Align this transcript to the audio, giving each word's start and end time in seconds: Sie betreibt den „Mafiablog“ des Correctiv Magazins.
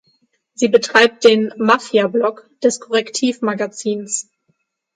Sie 0.55 0.67
betreibt 0.67 1.25
den 1.25 1.53
„Mafiablog“ 1.57 2.49
des 2.63 2.79
Correctiv 2.79 3.43
Magazins. 3.43 4.31